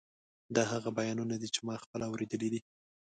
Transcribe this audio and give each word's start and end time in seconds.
دا 0.55 0.63
هغه 0.71 0.89
بیانونه 0.99 1.35
دي 1.41 1.49
چې 1.55 1.59
ما 1.67 1.75
پخپله 1.83 2.05
اورېدلي 2.07 2.49
دي. 2.53 2.61